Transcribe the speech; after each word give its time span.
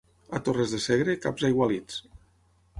A 0.37 0.39
Torres 0.47 0.73
de 0.75 0.79
Segre, 0.85 1.17
caps 1.27 1.47
aigualits. 1.53 2.03